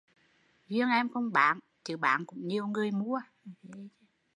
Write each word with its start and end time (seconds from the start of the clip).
Duyên 0.69 0.89
em 0.89 1.09
không 1.09 1.31
bán, 1.33 1.59
chứ 1.83 1.97
bán 1.97 2.25
cũng 2.25 2.47
nhiều 2.47 2.67
người 2.67 2.91
mua 2.91 3.21